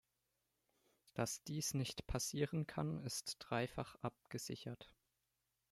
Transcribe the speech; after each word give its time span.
Dass 1.13 1.43
dies 1.43 1.75
nicht 1.75 2.07
passieren 2.07 2.65
kann, 2.65 3.03
ist 3.03 3.35
dreifach 3.37 3.93
abgesichert. 4.01 4.91